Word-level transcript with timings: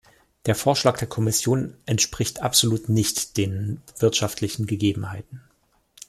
Der 0.47 0.55
Vorschlag 0.55 0.97
der 0.97 1.07
Kommission 1.07 1.75
entspricht 1.85 2.41
absolut 2.41 2.89
nicht 2.89 3.37
den 3.37 3.83
wirtschaftlichen 3.99 4.65
Gegebenheiten. 4.65 5.43